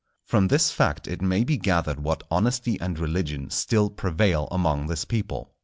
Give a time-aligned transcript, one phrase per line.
[0.25, 5.05] From this fact it may be gathered what honesty and religion still prevail among this
[5.05, 5.53] people.